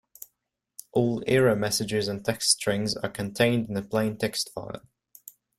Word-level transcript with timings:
All 0.93 1.21
error 1.27 1.55
messages 1.55 2.07
and 2.07 2.25
text 2.25 2.49
strings 2.53 2.95
are 2.95 3.07
contained 3.09 3.69
in 3.69 3.77
a 3.77 3.83
plain 3.83 4.17
text 4.17 4.49
file. 4.51 4.81